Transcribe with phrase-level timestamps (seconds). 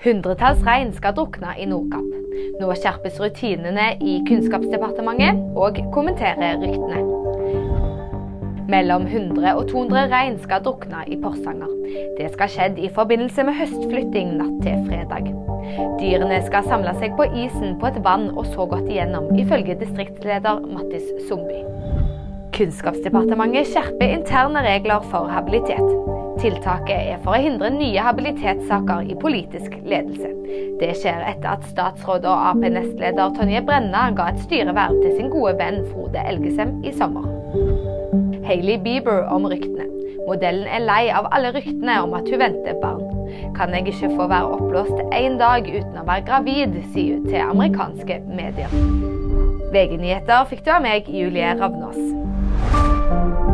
[0.00, 2.06] Hundretalls rein skal drukne i Nordkapp.
[2.56, 7.02] Nå skjerpes rutinene i Kunnskapsdepartementet, og kommenterer ryktene.
[8.70, 11.74] Mellom 100 og 200 rein skal drukne i Porsanger.
[12.16, 15.28] Det skal skjedd i forbindelse med høstflytting natt til fredag.
[16.00, 20.64] Dyrene skal samle seg på isen på et vann og så gått igjennom, ifølge distriktsleder
[20.64, 21.60] Mattis Sumby.
[22.56, 26.19] Kunnskapsdepartementet skjerper interne regler for habilitet.
[26.40, 30.30] Tiltaket er for å hindre nye habilitetssaker i politisk ledelse.
[30.80, 35.52] Det skjer etter at statsråd og Ap-nestleder Tonje Brenna ga et styreverv til sin gode
[35.60, 37.28] venn Frode Elgesem i sommer.
[38.48, 39.84] Hailey Bieber om ryktene.
[40.24, 43.04] Modellen er lei av alle ryktene om at hun venter barn.
[43.58, 47.44] Kan jeg ikke få være oppblåst én dag uten å være gravid, sier hun til
[47.44, 48.72] amerikanske medier.
[49.76, 53.49] VG-nyheter fikk du av meg, Julie Ravnås.